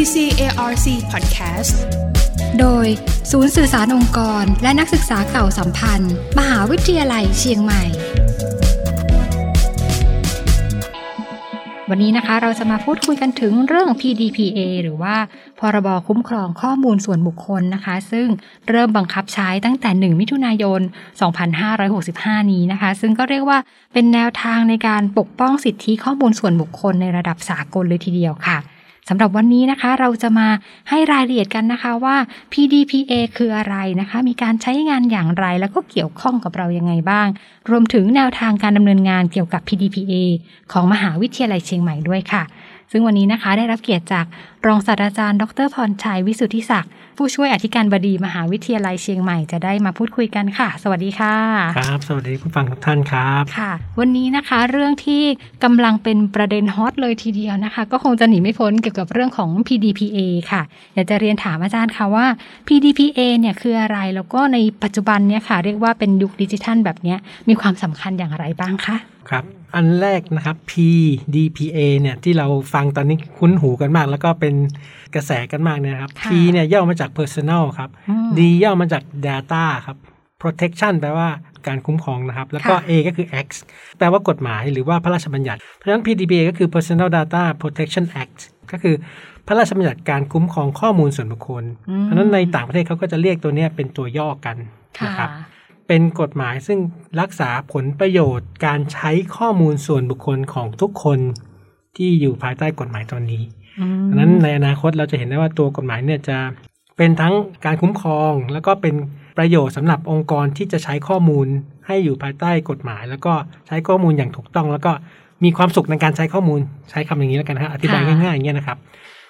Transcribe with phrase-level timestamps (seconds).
[0.00, 1.74] CCARC Podcast
[2.58, 2.86] โดย
[3.30, 7.82] ศูนย์สื่อสารองค์กร และนักศึกษาเก่าสัมพันธ์ มหาวิทยาลัยเชียงใหม่
[11.90, 15.16] วันนี้นะคะเราจะมาพูดคุยกันถึงเรื่อง PDPA หรือว่า
[15.60, 18.26] พรบคุ้มครองข้อมูลส่วนบุคคลนะคะ ซึ่ง
[18.68, 20.80] เริ่มบังคับใช้ตั้งแต่ 1 มิถุนายน
[21.66, 23.58] 2565 นี้นะคะ ซึ่งก็เรียกว่า
[23.92, 28.58] เป็นแนวทางในการปกป้องสิทธิข้อมูลส่วนบุคคลในระดับสากลเลยทีเดียวค่ะ
[29.12, 30.48] สำหรับวันนี้นะคะเราจะมา
[30.88, 32.16] ให้รายละเอียดกันนะคะว่า
[32.52, 37.26] PDPA คืออะไรนะคะ มีการใช้งานอย่างไรแล้วก็เกี่ยวข้องกับเรายังไงบ้าง
[37.70, 40.14] รวมถึงแนวทางการดำเนินงานเกี่ยวกับ PDPA
[40.72, 42.42] ของมหาวิทยาลัยเชียงใหม่ด้วยค่ะ
[42.92, 44.26] ซึ่งวันนี้นะคะได้รับเกียรติจาก
[44.66, 51.34] รองศาสตราจารย์ ดรพรชัยวิสุทธิศักดิ์ผู้ช่วยอธิการบดีมหาวิทยาลัยเชียงใหม่จะได้มาพูดคุยกันค่ะ สวัสดีค่ะ
[51.78, 55.22] ครับ สวัสดีผู้ฟังทุกท่านครับค่ะ วันนี้นะคะเรื่องที่
[55.64, 60.18] กำลังเป็นประเด็นฮอตเลยทีเดียวนะคะ ก็คงจะหนีไม่พ้นเกี่ยวกับเรื่องของ PDPA
[60.50, 60.62] ค่ะ
[60.94, 62.26] อยากจะเรียนถามอาจารย์ค่ะว่า
[62.68, 67.18] PDPA เนี่ยคืออะไรแล้วก็ในปัจจุบันเนี่ยค่ะ เรียกว่าเป็นยุคดิจิทัลแบบเนี้ย
[67.48, 68.98] มีความสำคัญอย่างไรบ้างคะ
[69.30, 74.49] ครับอันแรกนะครับ PDPA เนี่ยที่เราฟังตอนนี้คุ้นหูกันมาก แล้วก็เป็น
[75.14, 79.96] กระแสกันมากเนี่ยนะครับค่ะ P เนี่ยย่อมาจาก personal ครับอืม D ย่อมาจาก data ครับ
[80.42, 81.28] protection แปลว่า
[81.66, 83.48] การคุ้มครองนะครับ แล้วก็ค่ะ A ก็คือ X
[83.98, 88.38] แปลว่ากฎหมายหรือว่าพระราชบัญญัติ เพราะฉะนั้น PDPA ก็คือ personal data protection act
[88.72, 88.94] ก็คือ
[89.46, 94.56] พระราชบัญญัติการคุ้มครองข้อมูลส่วนบุคคลอืมเพราะฉะนั้นในต่างประเทศเขาก็จะเรียกตัวเนี้ยเป็นตัวย่อกัน
[94.98, 95.30] ค่ะนะครับ
[95.88, 96.78] เป็นกฎหมายซึ่ง
[97.20, 101.18] รักษาผลประโยชน์การใช้ข้อมูลส่วนบุคคลของทุกคน
[101.96, 103.59] ที่อยู่ภายใต้กฎหมายตัวนี้อืม
[104.08, 106.38] ดังนั้นในอนาคตเราจะเห็นได้ว่าตัวกฎหมายเนี่ยจะ
[106.96, 108.94] เป็นทั้งการคุ้มครอง แล้วก็เป็น
[109.38, 111.46] ประโยชน์สำหรับองค์กรที่จะใช้ข้อมูล
[111.86, 113.32] ให้อยู่ภายใต้กฎหมาย แล้วก็
[113.66, 114.92] ใช้ข้อมูลอย่างถูกต้อง แล้วก็
[115.44, 118.78] มีความสุขในการใช้ข้อมูลใช้คำอย่างนี้แล้วกันครับอธิบายง่ายๆอย่างเงี้ยนะครับ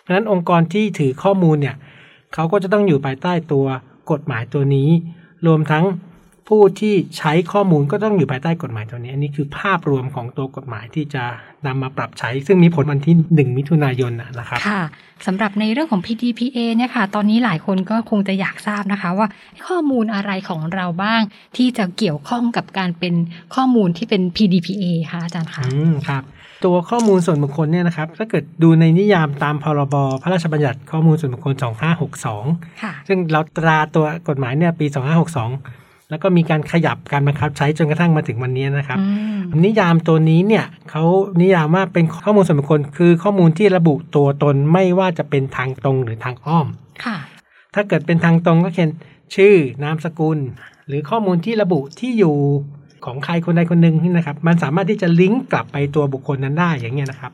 [0.00, 1.76] เพราะฉะนั้นองค์กรที่ถือข้อมูลเนี่ย
[2.34, 3.66] เขาก็จะต้องอยู่ภายใต้ตัว
[4.10, 4.88] กฎหมายตัวนี้
[5.46, 5.84] รวมทั้ง
[6.48, 11.24] ผู้ที่ใช้ข้อมูลก็ต้องอยู่ภายใต้กฎหมายตัวนี้ อันนี้คือภาพรวมของตัวกฎหมายที่จะ
[11.66, 13.14] นำมาปรับใช้ ซึ่งมีผลวันที่
[13.50, 14.82] 1 มิถุนายนนะนะครับค่ะ
[15.26, 19.26] สำหรับในเรื่องของ PDPA เนี่ยค่ะ ตอนนี้หลายคนก็คงจะอยากทราบนะคะ ว่า
[19.66, 21.20] ข้อมูลอะไรของเราบ้าง
[21.56, 23.14] ที่จะเกี่ยวข้องกับการเป็น
[23.54, 26.24] ข้อมูลที่เป็น PDPA ค่ะอาจารย์คะอืมครับ
[26.64, 31.54] ตัวข้อมูลส่วนบุคคลเนี่ยนะครับถ้าเกิดดูในนิยามตามพรบพระราชบัญญัติข้อมูลส่วนบุคคล
[32.16, 35.79] 2562ค่ะซึ่งเราตราตัวกฎหมายเนี่ยปี 2562
[36.10, 39.04] แล้วก็มีการขยับการบังคับใช้จนกระทั่งมาถึงวันนี้นะครับอื
[39.37, 41.04] มนิยามตัวนี้เนี่ยเขา
[41.41, 46.66] นิยามว่าเป็นข้อมูลส่วนบุคคลคือข้อมูลที่ระบุตัวตนไม่ว่าจะเป็นทางตรงหรือทางอ้อม
[47.04, 47.16] ค่ะ
[47.75, 48.88] ถ้าเกิดเป็นทางตรงก็เช่น
[49.34, 50.38] ชื่อนามสกุล
[50.87, 52.37] หรือข้อมูลที่ระบุที่อยู่
[53.04, 57.32] ของใครคนใดคนหนึ่งนี่นะครับ มันสามารถที่จะลิงก์กลับไปตัวบุคคลนั้นได้อย่างเงี้ยนะครับ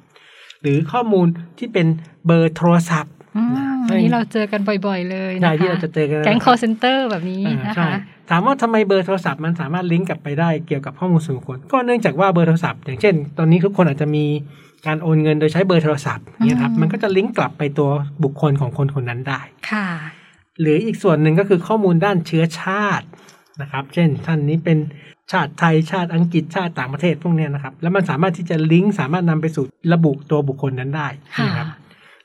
[0.63, 1.27] หรือข้อมูล
[1.59, 1.87] ที่เป็น
[2.27, 8.01] เบอร์โทรศัพท์อืมนะอันนี้เราเจอกันบ่อยๆ เลยใช่นะคะที่เราจะเจอกันแก๊ง call center แบบนี้อ่านะใช่คะ
[8.31, 14.25] ถามว่าทำไมเบอร์โทรศัพท์มันสามารถลิงก์กลับไปได้เกี่ยวกับข้อมูลส่วนบุคคลก็เนื่องจากว่าเบอร์โทรศัพท์ อย่างเช่น ตอนนี้ทุกคนอาจจะมี
[14.87, 17.91] การโอนเงินโดยใช้เบอร์โทรศัพท์เนี่ยครับอืมมันก็จะลิงก์กลับไปตัว
[18.25, 19.89] บุคคลของคนคนนั้นได้ค่ะ
[20.61, 23.07] หรืออีกส่วนหนึ่งก็คือข้อมูลด้านเชื้อชาติ
[23.61, 24.79] นะครับ เช่น ท่านนี้เป็น
[25.33, 31.67] ชาติไทยชาติอังกฤษชาติต่างประเทศพวกเนี้ยนะครับ แล้วมันสามารถที่จะลิงก์สามารถนำไปสู่ระบุตัวบุคคลนั้นได้ค่ะนะครับ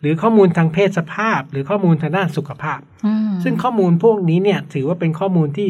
[0.01, 5.69] หรือข้อมูลทางเพศสภาพ หรือข้อมูลทางด้านสุขภาพอืมซึ่งข้อมูลพวกนี้เนี่ยถือว่าเป็นข้อมูลที่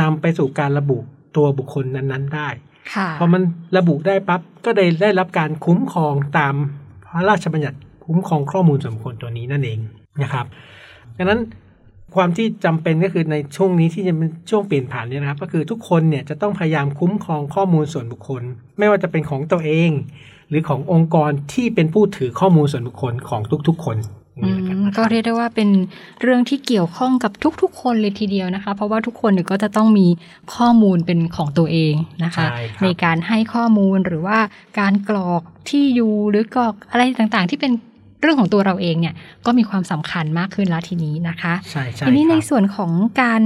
[0.00, 0.98] นำไปสู่การระบุ
[1.36, 2.48] ตัวบุคคลนั้น ๆ ได้
[2.94, 3.42] ค่ะพอมัน
[3.76, 6.54] ระบุได้ปั๊บก็ได้ได้รับการคุ้มครองตาม
[7.06, 9.78] พระราชบัญญัติคุ้มครองข้อมูลส่วนบุคคลตัวนี้นั่นเอง
[10.22, 10.46] นะครับ
[11.16, 11.40] ดังนั้น
[12.16, 18.42] ความที่จำเป็นก็คือในช่วงนี้ที่จะเป็นช่วงเปลี่ยนผ่านเนี่ยนะครับ ก็คือทุกคนเนี่ยจะต้องพยายามคุ้มครองข้อมูลส่วนบุคคล
[18.78, 19.90] ไม่ว่าจะเป็นของตัวเอง
[20.48, 23.96] หรือขององค์กรที่เป็นผู้ถือข้อมูลส่วนบุคคลของทุกๆ คน
[24.36, 25.68] อย่างอืนี้แล้วกันมนะคก็รับเรียกได้ว่าเป็น
[26.22, 30.06] เรื่องที่เกี่ยวข้องกับทุกๆ คนเลยทีเดียวนะคะ เพราะว่าทุกคนเนี่ยก็จะต้องมี
[30.54, 34.38] ข้อมูลเป็นของตัวเองนะคะใช่ครับในการให้ข้อมูลหรือว่า
[34.78, 37.72] การกรอกที่อยู่หรือกรอกอะไรต่างๆ ที่เป็น
[38.20, 39.14] เรื่องของตัวเราเองเนี่ย
[39.46, 42.90] ก็มีความสำคัญมากขึ้นแล้วทีนี้นะคะใช่ใช่ทีนี้ครับในส่วนของ
[43.22, 43.42] การ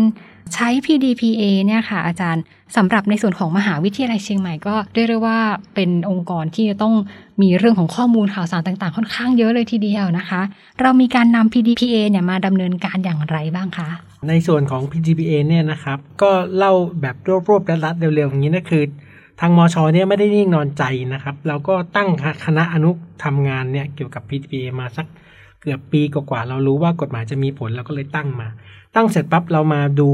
[0.55, 2.43] ใช้ PDPA เนี่ยค่ะอาจารย์
[2.77, 5.39] สำหรับในส่วนของมหาวิทยาลัยเชียงใหม่ก็เรียกได้ว่า
[5.75, 6.95] เป็นองค์กรที่จะต้อง
[7.43, 10.41] มีเรื่องของข้อมูลข่าวสารต่างๆ ค่อนข้างเยอะเลยทีเดียวนะคะ
[10.81, 13.89] เรามีการนำ PDPA เนี่ยมาดำเนินการอย่างไรบ้างคะ
[14.29, 17.17] ในส่วนของ PGPA เนี่ยนะครับ ก็เล่าแบบ
[17.49, 18.85] รวบๆรัดๆเร็วๆอย่างนี้นะคือ
[19.41, 20.83] ทางมอชอเนี่ยไม่ได้นิ่งนอนใจ
[21.13, 22.09] นะครับ เราก็ตั้ง
[22.45, 22.91] คณะอนุ
[23.25, 25.07] ทำงานเนี่ยเกี่ยวกับ PGPA มาสัก
[25.61, 28.49] เกือบปีกว่าๆเรารู้ว่ากฎหมายจะมีผลเราก็เลยตั้งมา
[28.97, 30.11] ตั้งเสร็จปั๊บเรามาดู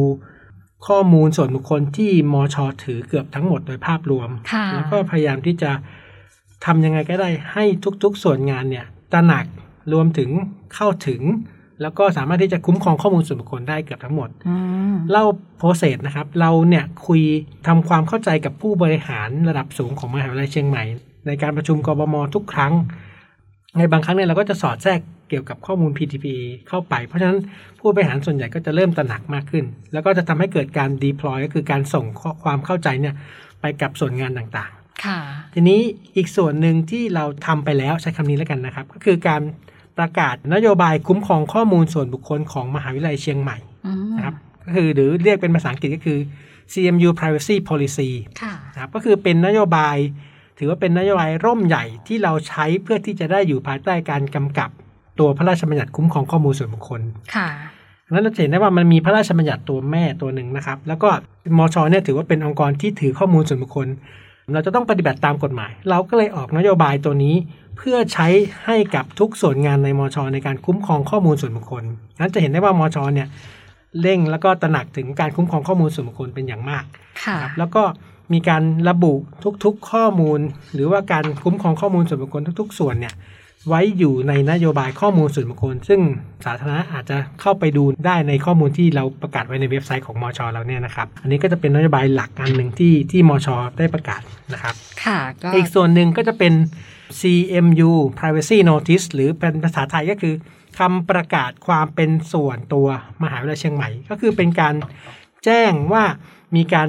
[0.87, 5.70] ข้อมูลส่วนบุคคลที่มอชอถือเกือบทั้งหมดโดยภาพรวมค่ะแล้วก็พยายามที่จะ
[6.64, 7.64] ทำยังไงก็ได้ให้
[8.02, 9.44] ทุกๆส่วนงานเนี่ยตระหนัก
[9.93, 10.31] รวมถึง
[10.75, 11.22] เข้าถึง
[11.82, 14.56] แล้วก็สามารถที่จะคุ้มครองข้อมูลส่วนบุคคลได้เกือบทั้งหมดอื
[14.92, 15.25] มเล่า
[15.58, 17.22] โปรเซสนะครับ เราเนี่ยคุย
[17.66, 20.84] ทำความเข้าใจกับผู้บริหารระดับสูงของมหาวิทยาลัยเชียงใหม่
[21.26, 22.72] ในการประชุมกบมทุกครั้ง
[23.78, 27.38] ในบางครั้งเนี่ยเราก็จะสอดแทรกเกี่ยวกับข้อมูล PTPA เข้าไป เพราะฉะนั้น
[27.78, 33.14] ผู้บริหารส่วนใหญ่ก็จะเริ่มตระหนักมากขึ้น แล้วก็จะทำให้เกิดการ deploy ก็คือการส่งข้อความเข้าใจเนี่ย
[33.61, 35.19] ไปกับส่วนงานต่างๆค่ะ
[35.55, 35.81] ทีนี้
[36.17, 39.43] อีกส่วนหนึ่งที่เราทำไปแล้วใช้คำนี้แล้วกันนะครับ ก็คือการ
[39.99, 43.56] ประกาศนโยบายคุ้มครองข้อมูลส่วนบุคคลของมหาวิทยาลัยเชียงใหม่
[43.87, 44.34] อืมนะครับ
[44.64, 46.19] ก็คือหรือเรียกเป็นภาษาอังกฤษก็คือ
[46.73, 48.11] CMU Privacy Policy
[48.43, 49.96] ค่ะนะครับก็คือเป็นนโยบาย
[50.58, 54.70] ถือว่าเป็นนโยบายร่มใหญ่ที่เราใช้เพื่อที่จะได้อยู่ภายใต้การกำกับ
[55.19, 57.00] ตัวพระราชบัญญัติคุ้มครองข้อมูลส่วนบุคคล
[57.37, 57.49] ค่ะ
[58.12, 61.08] นั้นเราจะเห็นได้ว่ามันมีพระราชบัญญัติตัวแม่ตัวหนึ่งนะครับ แล้วก็
[61.58, 63.88] มชเนี่ยถือว่าเป็นองค์กรที่ถือข้อมูลส่วนบุคคล
[64.55, 67.35] เราจะต้องปฏิบัติตามกฎหมาย เราก็เลยออกนโยบายตัวนี้
[67.76, 68.29] เพื่อใช้
[68.67, 71.85] ให้กับทุกส่วนงานในมช ในการคุ้มครองข้อมูลส่วนบุคคล
[72.20, 73.29] นั้นจะเห็นได้ว่ามชเนี่ย
[74.00, 76.85] เร่งแล้วก็ตระหนักถึงการคุ้มครองข้อมูลส่วนบุคคลเป็นอย่างมาก
[77.25, 77.82] ค่ะครับแล้วก็
[78.32, 79.14] มีการระบุ
[79.64, 80.40] ทุกๆข้อมูล
[80.75, 83.14] หรือว่าการคุ้มครองข้อมูลส่วนบุคคลทุก ๆ ส่วนเนี่ย
[83.69, 86.00] ไว้อยู่ในนโยบายข้อมูลส่วนบุคคล ซึ่ง
[86.46, 94.75] สาธารณะอาจจะเข้าไปดูได้ในข้อมูลที่เราประกาศไว้ในเว็บไซต์ของมชเราเนี่ยนะครับ อันนี้ก็จะเป็นนโยบายหลักอันหนึ่งที่ที่มชได้ประกาศนะครับ
[95.05, 96.52] ค่ะก็อีกส่วนหนึ่งก็จะเป็น
[97.20, 100.34] CMU Privacy Notice หรือเป็นภาษาไทยก็คือ
[100.78, 102.88] คำประกาศความเป็นส่วนตัว
[103.23, 104.75] มหาวิทยาลัยเชียงใหม่ ก็คือเป็นการ
[105.44, 106.05] แจ้งว่า
[106.56, 106.88] มีการ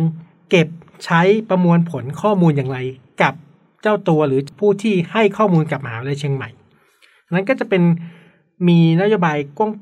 [0.50, 0.68] เก็บ
[1.06, 2.80] ใช้ประมวลผลข้อมูลอย่างไร
[3.22, 3.34] กับ
[3.82, 6.50] เจ้าตัวหรือผู้ที่ให้ข้อมูลกับมหาวิทยาลัยเชียงใหม่
[7.34, 7.84] นั้นก็จะเป็น
[8.68, 9.38] มีนโยบาย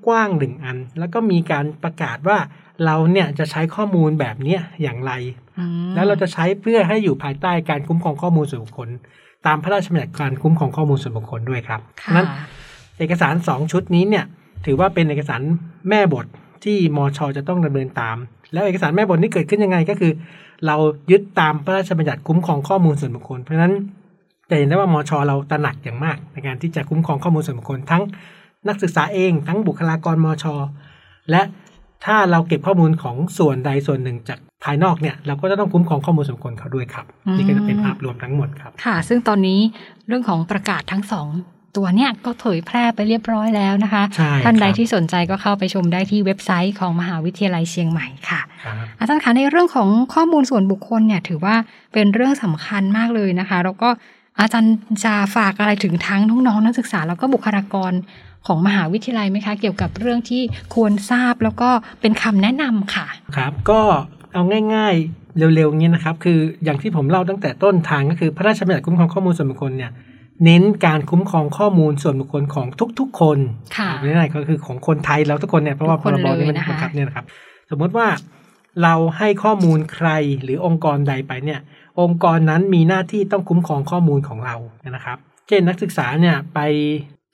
[0.06, 2.38] กว้างๆหนึ่งอัน แล้วก็มีการประกาศว่า
[2.86, 5.12] เราเนี่ยจะใช้ข้อมูลแบบเนี้ยอย่างไร
[5.60, 8.90] อืมแล้วเราจะใช้เพื่อให้อยู่ภายใต้การคุ้มครองข้อมูลส่วนบุคคล
[9.46, 12.28] ตามพระราชบัญญัติการคุ้มครองข้อมูลส่วนบุคคลด้วยครับค่ะนั้น
[13.00, 14.26] เอกสารสองชุดนี้เนี่ย
[14.66, 15.42] ถือว่าเป็นเอกสาร
[15.90, 16.26] แม่บท
[16.64, 18.18] ที่มชจะต้องดำเนินตาม
[18.51, 20.12] แล้วเอกสารแม่บทนี้เกิดขึ้นยังไงก็คือ
[20.68, 20.75] เรา
[21.12, 23.74] ยึดตามพระราชบัญญัติคุ้มครองข้อมูลส่วนบุคคล เพราะฉะนั้น
[24.50, 28.03] จะเห็นได้ว่ามชเราตระหนักอย่างมาก ในการที่จะคุ้มครองข้อมูลส่วนบุคคล ทั้ง
[28.68, 30.45] นักศึกษาเอง ทั้งบุคลากรมช
[31.31, 31.42] และ
[32.06, 37.06] ถ้าเราเก็บข้อมูลของส่วนใดส่วนหนึ่งจากภายนอกเนี่ยเราก็จะต้องคุ้มครองข้อมูลส่วนบุคคลเขาด้วยครับ
[37.38, 39.59] นี่ก็จะเป็นภาพรวมทั้งหมดครับ ค่ะ ซึ่งตอนนี้
[40.07, 41.27] เรื่องของประกาศทั้งสอง
[41.75, 51.56] ตัวเนี่ยก็เผยแพร่ไปเรียบร้อยแล้วนะคะใช่ท่านใดครับที่สนใจก็เข้าไปชมได้ที่เว็บไซต์ของมหาวิทยาลัยเชียงใหม่ค่ะครับอาจารย์คะในเรื่องของข้อมูลส่วนบุคคลเนี่ยถือว่า
[51.94, 53.89] เป็นเรื่องสำคัญมากเลยนะคะ แล้วก็
[54.39, 57.94] อาจารย์จะฝากอะไรถึงทั้งน้องๆนักศึกษา แล้วก็บุคลากร
[58.48, 60.42] ของมหาวิทยาลัยไหมคะ เกี่ยวกับเรื่องที่
[60.75, 61.69] ควรทราบแล้วก็
[62.01, 63.81] เป็นคำแนะนำค่ะ ครับ ก็
[64.33, 64.42] เอา
[64.75, 69.92] ง่าย ๆเร็วๆนี้นะครับ คืออย่างที่ผมเล่าตั้งแต่ต้นทางก็คือพระราชบัญญัติคุ้มครองข้อมูลส่วนบุคคลเนี่ย
[70.44, 72.68] เน้นการคุ้มครองข้อมูลส่วนบุคคลของ
[73.00, 73.38] ทุก ๆ คน
[73.78, 77.26] ค่ะเอาง่ายๆก็คือของคนไทยเราทุกคนเนี่ยเพราะว่าทุกพคนรบนี้มันเลยนะคะบังคับเนี่ยนะครับ
[77.70, 78.08] สมมติว่า
[78.84, 80.10] เราให้ข้อมูลใคร
[80.44, 81.60] หรือองค์กรใดไปเนี่ย
[82.02, 84.56] องค์กรนั้นมีหน้าที่ต้องคุ้มครองข้อมูลของเรา
[84.96, 85.18] นะครับ
[85.48, 86.60] เช่นนักศึกษาเนี่ยไป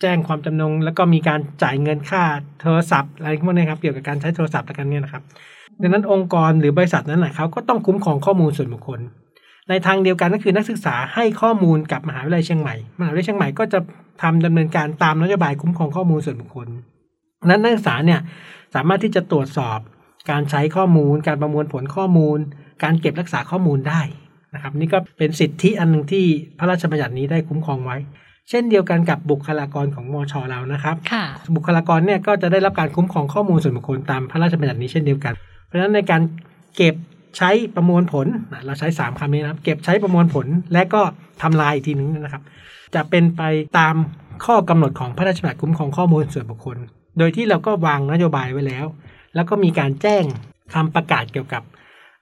[0.01, 2.23] แจ้งความจำนง แล้วก็มีการจ่ายเงินค่า
[2.61, 5.23] โทรศัพท์อะไรพวกนี้ครับเกี่ยวกับการใช้โทรศัพท์แล้วกันเนี่ยนะครับ
[5.81, 8.99] ดังนั้นองค์กรหรือบริษัทนั้นนะเขาก็ต้องคุ้มครองข้อมูลส่วนบุคคล
[9.69, 13.79] ในทางเดียวกันก็คือนักศึกษาให้ข้อมูลกับมหาวิทยาลัยเชียงใหม่มหาวิทยาลัยเชียงใหม่ก็จะ
[14.21, 16.67] ทำดำเนินการตามนโยบายคุ้มครองข้อมูลส่วนบุคคล
[17.45, 18.19] นั้นนักศึกษาเนี่ย
[18.75, 19.79] สามารถที่จะตรวจสอบ
[20.31, 22.37] การใช้ข้อมูล การประมวลผลข้อมูล
[22.83, 24.01] การเก็บรักษาข้อมูลได้
[24.53, 26.25] นะครับนี่ก็เป็นสิทธิอันหนึ่งที่
[26.59, 27.97] พระราชบัญญัตินี้ได้คุ้มครองไว้
[28.49, 31.25] เช่นเดียวกันกับบุคลากรของมชเรานะครับค่ะ
[31.55, 35.33] บุคลากรเนี่ยก็จะได้รับการคุ้มครองข้อมูลส่วนบุคคลตามพระราชบัญญัตินี้เช่นเดียวกัน
[35.65, 36.21] เพราะฉะนั้นในการ
[36.75, 36.95] เก็บ
[37.37, 38.27] ใช้ประมวลผล
[38.65, 41.01] เราใช้ 3คำนี้นะครับ เก็บใช้ประมวลผลและก็
[41.41, 42.43] ทำลายอีกทีหนึงนะครับ
[42.95, 43.41] จะเป็นไป
[43.79, 43.95] ตาม
[44.45, 46.77] ข้อกำหนดของพระราชบัญญัติคุ้มครองข้อมูลส่วนบุคคล
[47.17, 48.85] โดยที่เราก็วางนโยบายไว้แล้ว
[49.35, 50.23] แล้วก็มีการแจ้ง
[50.73, 51.63] คำประกาศเกี่ยวกับ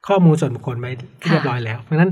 [0.08, 0.92] ข้อมูลส่วนบุคคลไว้
[1.30, 2.12] เรียบร้อยแล้ว เพราะฉะนั้น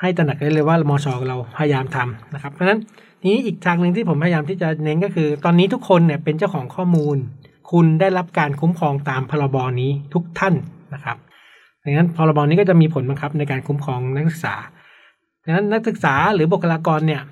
[0.00, 2.80] ให้ตระหนักได้เลยว่ามชเราพยายามทำนะครับ เพราะฉะนั้น
[3.26, 7.16] นี้อีกทางหนึ่งที่ผมพยายามที่จะเน้นก็คือ ตอนนี้ทุกคนเนี่ยเป็นเจ้าของข้อมูล
[7.70, 10.54] คุณได้รับการคุ้มครองตามพรบนี้ทุกท่าน
[10.94, 11.16] นะครับ
[11.84, 14.54] ดังนั้นพรบนี้ก็จะมีผลบังคับในการคุ้มครองนักศึกษา
[15.44, 17.22] ดังนั้นนักศึกษาหรือบุคลากรเนี่ย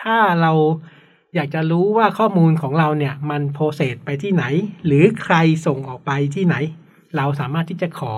[0.00, 0.52] ถ้าเรา
[1.34, 4.44] อยากจะรู้ว่าข้อมูลของเราเนี่ย มันโปรเซสไปที่ไหน
[4.86, 6.56] หรือใครส่งออกไปที่ไหน
[7.16, 8.14] เราสามารถที่จะขอ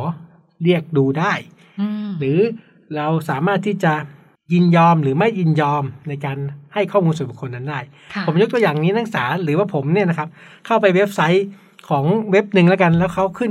[0.63, 1.33] เรียกดูได้
[1.81, 2.39] อืมหรือ
[2.97, 3.95] เราสามารถที่จะ
[4.53, 6.39] ยินยอมหรือไม่ยินยอมในการ
[6.75, 7.81] ให้ข้อมูลส่วนบุคคลนั้นได้
[8.15, 10.29] ค่ะผมยกตัวอย่างนี้นักศึกษาหรือว่าผมเนี่ยนะครับ
[10.67, 11.47] เข้าไปเว็บไซต์
[11.89, 13.51] ของเว็บหนึ่งแล้วกัน แล้วเขาขึ้น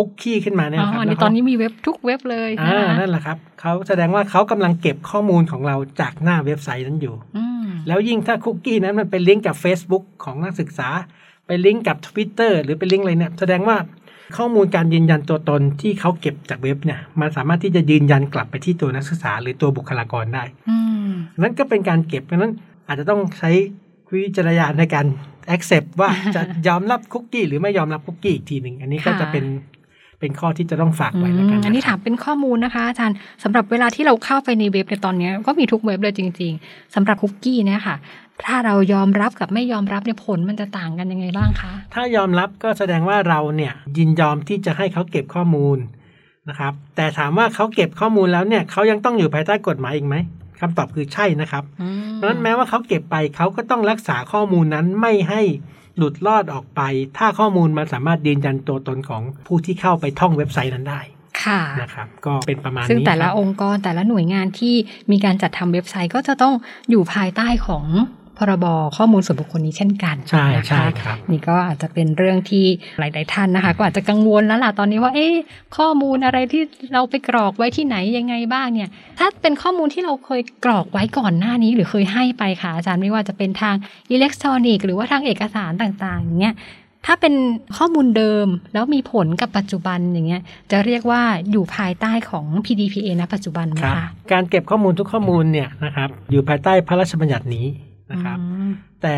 [0.00, 10.88] คุกกี้ขึ้นมาเนี่ยอ๋นะครัอบอันแล้นี้วเขาตอนนี้มีเว็บทุกเว็บเลยอ่านะคะนั่นแหละครับเขาแสดงว่าเขากำลังเก็บข้อมูลของเราจากหน้าเว็บไซต์นั้นอยู่อืมแล้วยิ่งถ้าคุกกี้นั้นมันเป็นลิงก์กับ Facebook ของนักศึกษา
[11.46, 13.76] ไปลิงก์กับ Twitter หรือเป็นลิงก์อะไรเนี่ยแสดงว่า
[14.36, 20.76] ข้อมูลการยืนยันตัวตนที่เขาเก็บจากเว็บเนี่ยมันสามารถที่จะยืนยันกลับไปที่ตัวนักศึกษาหรือตัวบุคลากรได้อื
[21.08, 21.10] ม
[21.42, 22.52] นั่นก็เป็นการเก็บเพราะฉะนั้น
[22.86, 23.50] อาจจะต้องใช้
[24.12, 25.06] วิจารณญาณในการ
[25.54, 29.44] accept ว่าจะยอมรับคุกกี้หรือไม่ยอมรับคุกกี้อีกทีหนึ่งอันนี้ก็ค่ะจะเป็น
[30.20, 37.96] เป็นข้อที่จะต้องฝากไว้แล้วกันอืมนะอันนี้ครัถาบมเป็นข้อมูลนะคะอาจารย์สำหรับเวลาที่เราเข้าไปในเว็บในตอนเนี้ยก็มีทุกเว็บเลยจริง ๆสำหรับคุกกี้เนี่ยค่ะ
[38.46, 45.78] ถ้าเรายอมรับกับไม่ยอมรับเนี่ยผลมันจะต่างกันยังไงบ้างคะ ถ้ายอมรับก็แสดงว่าเราเนี่ยยินยอมที่จะให้เขาเก็บข้อมูล
[46.48, 50.16] นะครับ แต่ถามว่าเขาเก็บข้อมูลแล้วเนี่ยเขายังต้องอยู่ภายใต้กฎหมายอีกไหม
[50.60, 55.40] คำตอบคือใช่นะครับอืมเพราะฉะนั้นแม้ว่าเขาเก็บไปเขาก็ต้องรักษาข้อมูลนั้นไม่ให้
[56.00, 56.80] หลุดรอดออกไป
[57.18, 61.00] ถ้าข้อมูลมันสามารถยืนยันตัวตนของผู้ที่เข้าไปท่องเว็บไซต์นั้นได้
[61.44, 64.74] ค่ะนะครับก็เป็นประมาณนี้ซึ่งแต่ละครับองค์กรแต่ละหน่วยงานที่
[65.10, 66.54] มีการจัดทำเว็บไซต์ก็จะต้อง
[66.90, 67.84] อยู่ภายใต้ของ
[68.40, 68.66] พรบ
[68.96, 72.64] ข้อมูลส่วนบุคคลนี้เช่นกันใช่นะคะใช่ครับนี่ก็อาจจะเป็นเรื่องที่
[72.98, 75.34] หลาย ๆ ท่านนะคะ ก็อาจจะกังวลแล้วล่ะตอนนี้ว่าเอ๊ะ
[75.76, 83.74] ข้อมูลอะไรที่เราไปกรอกไว้ที่ไหนยังไงบ้างเนี่ย ถ้าเป็นข้อมูลที่เราเคยกรอกไว้ก่อนหน้านี้ หรือเคยให้ไปค่ะอาจารย์ไม่ว่าจะเป็นทาง
[84.10, 86.56] อิเล็กทรอนิกส์หรือว่าทางเอกสารต่าง ๆ อย่างเงี้ย
[87.06, 87.34] ถ้าเป็น
[87.76, 97.66] ข้อมูลเดิมแล้วมีผลกับปัจจุบันอย่างเงี้ยจะเรียกว่าอยู่ภายใต้ของ PDPA ณปัจจุบันไหมครับคะการเก็บข้อมูลทุกข้อมูลเนี่ยนะครับอยู่ภายใต้พระราชบัญญัตินี้
[98.12, 98.70] นะครับอืม
[99.02, 99.16] แต่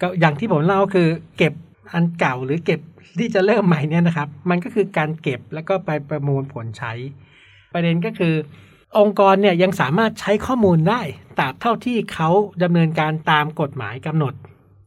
[0.00, 1.52] ก็อย่างที่ผมเล่าคือ เก็บ
[1.92, 2.80] อันเก่าหรือเก็บ
[3.18, 6.92] ที่จะเริ่มใหม่เนี่ยนะครับ มันก็คือการเก็บแล้วก็ไปประมวลผลใช้
[7.72, 8.34] ประเด็นก็คือ
[8.98, 11.00] องค์กรเนี่ยยังสามารถใช้ข้อมูลได้
[11.38, 12.30] ตราบเท่าที่เขา
[12.62, 14.34] ดำเนินการตามกฎหมายกำหนด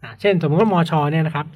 [0.03, 1.47] อะเช่น สมมติว่ามชเนี่ยนะครับ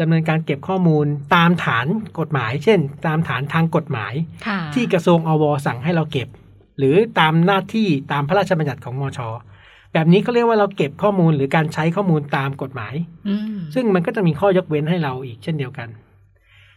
[0.00, 1.86] ดำเนินการเก็บข้อมูลตามฐาน
[2.18, 4.14] กฎหมาย เช่น ตามฐานทางกฎหมาย
[4.46, 6.28] ค่ะที่กระทรวงอวสั่งให้เราเก็บ
[6.78, 9.20] หรือตามหน้าที่ตามพระราชบัญญัติของมช
[9.92, 12.94] แบบนี้เขาเรียกว่าเราเก็บข้อมูลหรือการใช้ข้อมูลตามกฎหมาย
[13.28, 15.88] อืมซึ่งมันก็จะมีข้อยกเว้นให้เราอีกเช่นเดียวกัน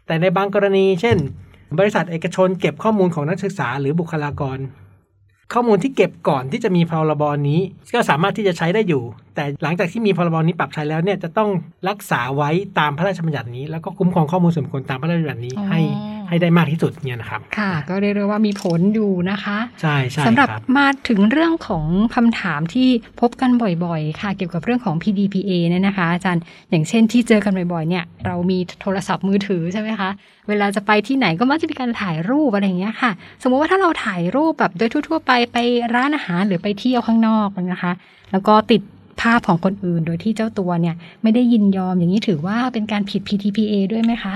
[0.06, 1.18] แต่ในบางกรณี เช่น
[1.80, 4.58] บริษัทเอกชน เก็บข้อมูลของนักศึกษาหรือบุคลากร
[5.54, 7.60] ข้อมูลที่เก็บก่อนที่จะมีพรบนี้
[7.94, 9.04] ก็สามารถที่จะใช้ได้อยู่
[9.36, 11.50] แต่หลังจากที่มีพรบนี้ปรับใช้แล้วเนี่ยจะต้อง
[11.90, 15.80] รักษาไว้ตามพระราชบัญญัตินี้ แล้วก็คุ้มครองข้อมูลส่วนบุคคลตามพระราชบัญญัตินี้ให้
[16.30, 22.88] ให้ได้มากที่สุดเนี่ยนะครับ ค่ะ ก็เรียกได้ว่ามีผลอยู่นะคะ ใช่ใช่สำหรับครับมาถึงเรื่องของคำถามที่
[23.22, 23.52] พบกัน
[23.86, 30.10] บ่อยๆ ค่ะ เกี่ยวกับเรื่องของ PDPA เนี่ยนะคะ อาจารย์อย่างเช่นที่เจอกันบ่อยๆ เนี่ย เรามีโทรศัพท์มือถือใช่ไหมคะ
[30.48, 35.58] เวลาจะไปที่ไหนก็มักจะมีการถ่ายรูปอะไรอย่างเงี้ยค่ะ สมมุติว่าถ้าเราถ่ายรูปแบบโดยทั่วๆ ไปไป
[35.96, 37.92] ร้านอาหารหรือไปเที่ยวข้างนอกนะคะ
[38.32, 38.82] แล้วก็ติด
[39.22, 44.36] ภาพของคนอื่นโดยที่เจ้าตัวเนี่ย ไม่ได้ยินยอมอย่างนี้ถือว่าเป็นการผิด PDPA ด้วยไหมคะ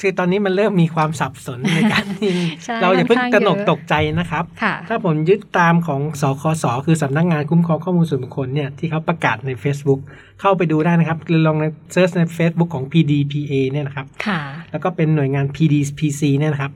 [0.00, 2.30] คือตอนนี้มันเริ่มมีความสับสนในการที่
[2.64, 10.00] ใช่เราอย่าเพิ่งค่อนตข้างระหนกเยอะตกใจนะครับค่ะถ้าผมยึดตามของสคสคือสำนักงานคุ้มครองข้อมูลส่วนบุคคลเนี่ยที่เขาประกาศใน Facebook
[10.40, 16.72] เข้าไปดูได้นะครับหรือลองในเซิร์ชใน Facebook ของ PDPA เนี่ยนะครับค่ะแล้วก็เป็นหน่วยงาน PDPC เนี่ยนะครับ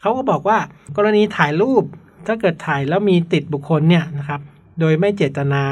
[0.00, 0.58] เขาก็บอกว่า
[0.96, 1.84] กรณีถ่ายรูป
[2.26, 4.40] ถ้าเกิดถ่ายแล้วมีติดบุคคลเนี่ยนะครับ
[4.80, 5.62] โดยไม่เจตนา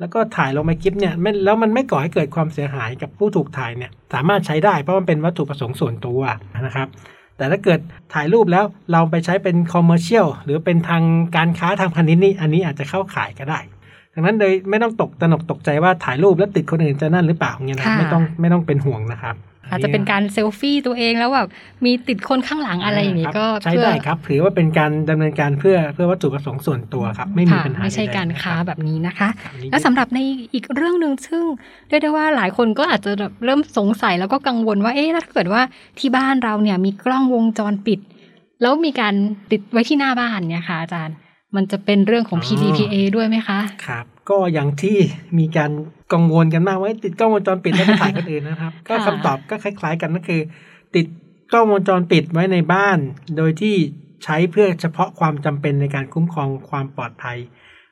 [0.00, 6.20] แล้วก็ถ่ายลงมาคลิปเนี่ยแล้วมันไม่ก่อให้เกิดความเสียหายกับผู้ถูกถ่ายเนี่ยสามารถใช้ได้เพราะมันเป็นวัตถุประสงค์ส่วนตัว
[6.66, 6.88] นะครับ
[7.36, 7.80] แต่ถ้าเกิด
[8.14, 11.02] ถ่ายรูปแล้วเราไปใช้เป็นคอมเมอร์เชียลหรือเป็นทาง
[11.36, 13.58] การค้าทางพาณิชย์นี่อันนี้อาจจะเข้าขายก็ได้
[14.14, 19.36] ดังนั้นโดยไม่ต้องตกตระหนกตกใจว่าถ่ายรูปแล้วติดคนอื่นจะนั่นหรือเปล่าเงี้ยนะค่ะไม่ต้องไม่ต้องเป็นห่วงนะครับ
[19.70, 21.48] อาจจะเป็นการเซลฟี่ตัวเองแล้วแบบ
[21.84, 30.18] มีติดคนข้างหลังอะไรอย่างนี้นี้ก็ใช้เพื่อได้ครับ ถือว่าเป็นการดำเนินการเพื่อเพื่อวัตถุประสงค์ส่วนตัวครับ ไม่มีค่ะปัญหาไม่ใช่ใดๆการค้าะแบบนี้นะคะครับอันนี้แล้วสำหรับใน
[30.54, 31.42] อีกเรื่องหนึ่งซึ่ง
[31.88, 35.62] เรียกได้ว่าหลายคนก็อาจจะแบบเริ่มสงสัยแล้วก็กังวลว่าเอ๊ะแล้วถ้าเกิดว่า
[35.98, 38.00] ที่บ้านเราเนี่ยมีกล้องวงจรปิด
[38.62, 39.14] แล้วมีการ
[39.50, 41.16] ติดไว้ที่หน้าบ้านเนี่ยค่ะอาจารย์
[41.56, 44.96] มันจะเป็นเรื่องของ PDPA ด้วยไหมคะ ครับ ก็อย่างที่
[45.38, 45.70] มีการ
[46.12, 50.40] กังวลกันมากว่าติดกล้องวงจรปิดแล้วไปถ่ายคนอื่นนะครับ ก็คำตอบก็คล้าย ๆ กันก็คือ
[50.94, 51.06] ติด
[51.52, 52.98] กล้องวงจรปิดไว้ในบ้าน
[53.36, 53.74] โดยที่
[54.24, 57.38] ใช้เพื่อเฉพาะความจำเป็นในการคุ้มครองความปลอดภัย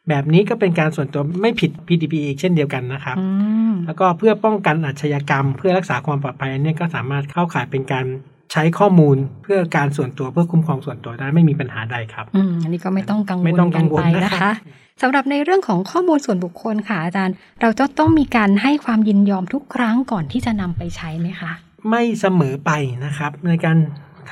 [0.09, 3.27] แบบนี้ก็เป็นการส่วนตัวไม่ผิด PDPA เช่นเดียวกันนะครับอื
[3.71, 8.07] มแล้วก็เพื่อป้องกันอาชญากรรม เพื่อรักษาความปลอดภัยอันเนี้ยก็สามารถเข้าข่ายเป็นการ
[8.53, 14.55] ใช้ข้อมูลเพื่อการส่วนตัวเพื่อคุ้มครองส่วนตัวได้ไม่มีปัญหาใดครับอืมอันนี้ก็ไม่ต้องกังวไม่ลต้องกักันงวไปลนะนะครัคะบ
[15.03, 21.53] สำหรับในเรื่องของข้อมูลส่วนบุคคลค่ะอาจารย์ เราจะต้องมีการให้ความยินยอมทุกครั้งก่อนที่จะนำไปใช้ไหมคะ
[21.91, 22.71] ไม่เสมอไป
[23.05, 23.79] นะครับ ในการ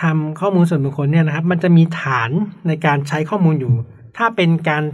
[0.01, 2.31] ทำข้อมูลส่วนบุคคลเนี่ยนะครับ มันจะมีฐาน
[2.69, 3.75] ในการใช้ข้อมูลอยู่
[4.17, 4.85] ถ้าเป็นการ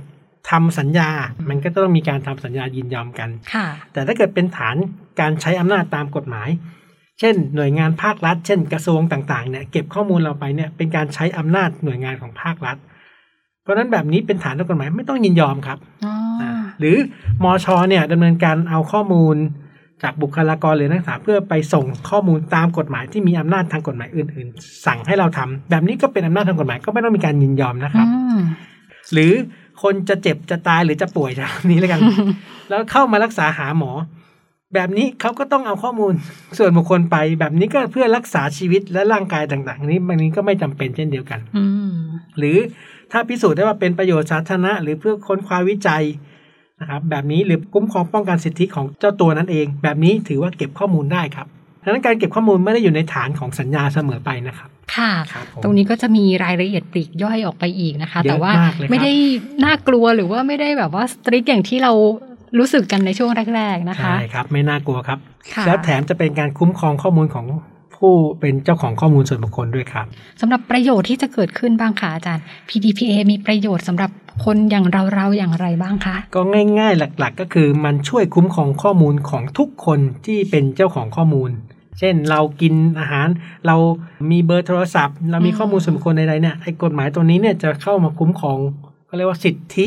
[0.51, 1.11] ทำสัญญา
[1.49, 4.77] มันก็ต้องมีการทำสัญญายินยอมกันค่ะแต่ถ้าเกิดเป็นฐาน
[5.21, 6.49] การใช้อำนาจตามกฎหมาย
[7.21, 12.77] เช่น หน่วยงานภาครัฐ เช่นกระทรวงต่างๆเนี่ยเก็บข้อมูลเราไปเนี่ยเป็นการใช้อำนาจหน่วยงานของภาครัฐ
[13.63, 16.97] เพราะฉะนั้นแบบนี้เป็นฐานทางกฎหมายไม่ต้องยินยอมครับอ๋ออ่าหรือ
[17.45, 19.37] มอชอเนี่ยดำเนินการเอาข้อมูล
[20.03, 28.39] จากบุคลากรหรือนักศึกษาเพื่อไปส่งข้อมูลตามกฎหมายที่มีอำนาจทางกฎหมายอื่น ๆ สั่งให้เราทำแบบนี้ก็เป็นอำนาจทางกฎหมายก็ไม่ต้องมีการยินยอมนะครับอืม
[29.13, 29.33] หรือ
[29.83, 32.01] คนจะเจ็บจะตายหรือจะป่วยจากนี้แล้วกัน
[32.69, 33.91] แล้วเข้ามารักษาหาหมอ
[34.77, 36.15] แบบนี้เขาก็ต้องเอาข้อมูล
[36.59, 41.95] ส่วนบุคคลไป แบบนี้ก็เพื่อรักษาชีวิตและร่างกายต่างๆ นี้มันนี้ก็ไม่จำเป็นเช่นเดียวกันอืม
[42.39, 42.57] หรือ
[43.13, 46.05] ถ้าพิสูจน์ได้ว่าเป็นประโยชน์สาธารณะ หรือเพื่อค้นคว้าวิจัย
[46.81, 51.47] นะครับ แบบนี้หรือคุ้มครองป้องกันสิทธิของเจ้าตัวนั้นเอง แบบนี้ถือว่าเก็บข้อมูลได้ครับ
[51.83, 59.13] ดังนั้นการเก็บข้อมูลไม่ได้อยู่ในฐานของสัญญาเสมอไปนะครับ ค่ะครับผมตรงนี้ก็จะมีรายละเอียดปลีกย่อยออกไปอีกนะคะเยอะแต่ว่ามากเลยครับไม่ได้
[59.65, 61.93] น่ากลัวหรือว่าไม่ได้แบบว่าสตริกอย่างที่เรา
[62.59, 65.19] รู้สึกกันในช่วงแรก ๆ นะคะ ใช่ครับ ไม่น่ากลัวครับ
[65.55, 67.47] ค่ะแล้วแถมจะเป็นการคุ้มครองข้อมูลของ
[67.97, 70.07] ผู้เป็นเจ้าของข้อมูลส่วนบุคคลด้วยครับ
[70.41, 74.11] สำหรับประโยชน์ที่จะเกิดขึ้นบ้างคะอาจารย์ PDPA มีประโยชน์สำหรับ
[74.45, 74.85] คนอย่าง
[75.15, 76.41] เราๆอย่างไรบ้างคะ ก็
[76.79, 81.51] ง่าย ๆ หลักๆ ก็คือมันช่วยคุ้มครองข้อมูลของทุกคนที่เป็นเจ้าของข้อมูล
[81.99, 83.29] เช่นเรากินอาหาร
[83.67, 83.77] เรา
[84.31, 88.59] มีเบอร์โทรศัพท์ เรามีข้อมูลส่วนบุคคลใดๆเนี่ยไอ้กฎหมายตัวนี้เนี่ยจะเข้ามาคุ้มครอง
[89.09, 89.87] ก็เรียกว่าสิทธิ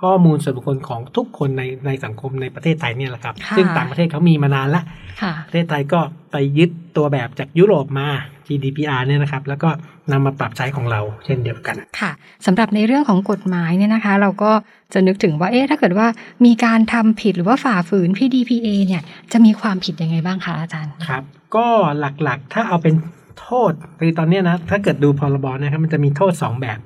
[0.00, 4.82] ข้อมูลส่วนบุคคลของทุกคนในในสังคมในประเทศไทยเนี่ยแหละครับค่ะซึ่งต่างประเทศเขามีมานานละ
[5.22, 6.00] ค่ะประเทศไทยก็
[6.32, 8.08] ไปยึดตัวแบบจากยุโรปมา
[8.46, 9.70] GDPR เนี่ยนะครับ แล้วก็
[10.12, 12.10] นำมาปรับใช้ของเราเช่นเดียวกัน ค่ะ
[12.46, 14.52] สำหรับในเรื่องของกฎหมายเนี่ยนะคะ เราก็
[14.92, 16.06] จะนึกถึงว่าเอ๊ะถ้าเกิดว่า
[16.44, 19.02] มีการทำผิดหรือว่าฝ่าฝืน PDPA เนี่ย
[19.32, 21.22] จะมีความผิดยังไงบ้างคะอาจารย์ครับ
[21.56, 21.66] ก็
[21.98, 22.94] หลักๆถ้าเอาเป็น
[23.40, 26.78] โทษคือตอนเนี้ยนะถ้าเกิดดูพรบนะครับมันจะมีโทษ 2 แบบ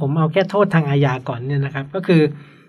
[0.00, 2.22] ผมเอาแค่โทษทางอาญาก่อนเนี่ยนะครับ ก็คือ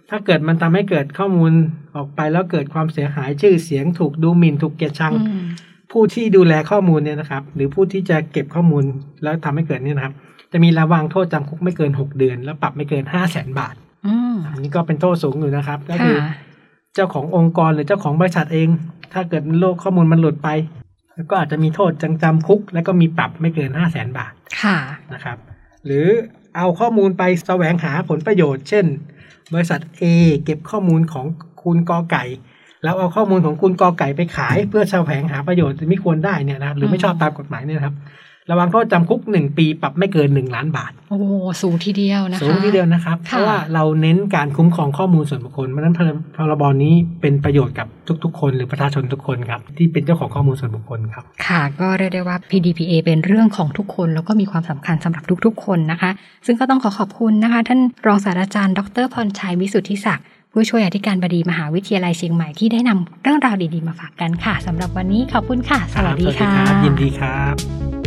[0.10, 1.52] ถ้าเกิดมันทำให้เกิดข้อมูล
[1.96, 5.46] ออกไปแล้วเกิดความเสียหายชื่อเสียงถูกดูหมิ่นถูกเกลียดชังอืม
[5.92, 8.84] ผู้ที่ดูแลข้อมูลเนี่ยนะครับ หรือผู้ที่จะเก็บข้อมูล
[9.24, 10.14] แล้วทำให้เกิดเนี่ยนะครับ
[10.52, 16.36] จะมีระวางโทษจำคุกไม่เกิน6เดือน แล้วปรับไม่เกิน5 0 0แสนบาทอืมอันนี้ก็เป็นโทษสูงอยู่นะครับ ก็คือค่ะ
[16.96, 18.68] เจ้าขององค์กรหรือเจ้าของบริษัทเอง
[19.14, 20.50] ถ้าเกิดโลกข้อมูลมันหลุดไป
[21.30, 24.78] ก็อาจจะมีโทษจังจำคุก แล้วก็มีปรับไม่เกิน5 0 0แสนบาทค่ะ
[25.14, 25.38] นะครับ
[25.86, 26.08] หรือ
[26.58, 28.86] เอาข้อมูลไปแสวงหาผลประโยชน์ เช่น
[29.54, 30.04] บริษัท A
[30.44, 31.26] เก็บข้อมูลของ
[31.64, 32.24] คุณกอไก่
[32.84, 37.96] แล้วเอาข้อมูลของคุณกอไก่ไปขาย เพื่อแสวงหาประโยชน์ไม่ควรได้เนี่ยนะครับหรือไม่ชอบตามกฎหมายเนี่ยครับ
[38.52, 41.20] ระวังโทษจำคุกหนึ่งปีปรับไม่เกินหนึ่งล้านบาท โอ้
[41.62, 47.88] สูงทีเดียวนะคะสูงทีเดียวนะครับเพค่ะราะว่าเราเน้นการคุ้มครองข้อมูลส่วนบุคคลเพราะฉะนั้นพรพรบนี้เป็นประโยชน์กับ
[48.24, 56.12] ทุกๆ คนหรือประชาชนทุกคนครับที่เป็นเจ้าของข้อมูลส่วนบุคคลครับ ค่ะ ก็เรียกได้ว่า PDPA เป็นเรื่องของทุกคน แล้วก็มีความสำคัญสำหรับทุกๆ คนนะคะ
[56.46, 68.07] ซึ่งก็ต้องขอขอบคุณนะคะ ท่านรองศาสตราจารย์ ดรพรชัยวิสุทธิศักดิ์ผู้ช่วยอธิการบดีมหาวิทยาลัยเชียงใหม่ที่ได้นำเรื่องราวดีๆมาฝากกันค่ะสำหรับวันนี้ขอบคุณค่ะ สวัสดีรับค่ะรับยินดีครับ